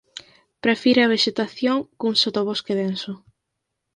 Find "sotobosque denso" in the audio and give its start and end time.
2.23-3.13